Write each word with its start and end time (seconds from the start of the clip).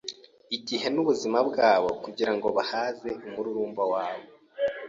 igihe 0.55 0.87
n’ubuzima 0.93 1.37
bwabo 1.49 1.89
kugira 2.03 2.31
ngo 2.35 2.47
bahaze 2.57 3.09
umururumba 3.27 3.83
wabo, 3.93 4.25